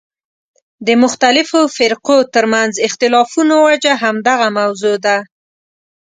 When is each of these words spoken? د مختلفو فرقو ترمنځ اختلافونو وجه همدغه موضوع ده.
د 0.87 0.89
مختلفو 1.03 1.59
فرقو 1.77 2.17
ترمنځ 2.33 2.73
اختلافونو 2.87 3.55
وجه 3.67 3.93
همدغه 4.03 4.47
موضوع 4.59 4.95
ده. 5.05 5.17